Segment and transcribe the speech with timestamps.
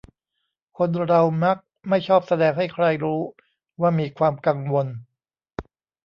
[0.77, 1.57] คนเรามัก
[1.89, 3.19] ไม่ชอบแสดงให้ใครรู้
[3.81, 4.87] ว่ามีความกังวล